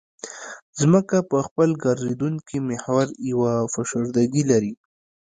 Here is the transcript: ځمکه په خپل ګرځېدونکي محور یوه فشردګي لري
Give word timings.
ځمکه 0.79 1.17
په 1.29 1.37
خپل 1.47 1.69
ګرځېدونکي 1.83 2.57
محور 2.69 3.07
یوه 3.31 3.53
فشردګي 3.73 4.43
لري 4.51 4.73